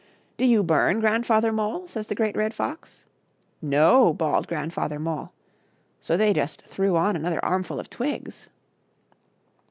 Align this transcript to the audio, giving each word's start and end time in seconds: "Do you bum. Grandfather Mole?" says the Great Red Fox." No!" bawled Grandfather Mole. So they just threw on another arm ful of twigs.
"Do 0.39 0.45
you 0.47 0.63
bum. 0.63 0.99
Grandfather 0.99 1.51
Mole?" 1.53 1.87
says 1.87 2.07
the 2.07 2.15
Great 2.15 2.35
Red 2.35 2.55
Fox." 2.55 3.05
No!" 3.77 4.11
bawled 4.15 4.47
Grandfather 4.47 4.97
Mole. 4.97 5.31
So 5.99 6.17
they 6.17 6.33
just 6.33 6.63
threw 6.63 6.95
on 6.97 7.15
another 7.15 7.45
arm 7.45 7.61
ful 7.61 7.79
of 7.79 7.87
twigs. 7.87 8.49